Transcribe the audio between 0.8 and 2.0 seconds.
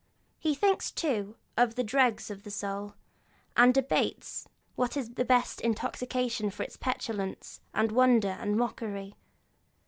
too, of the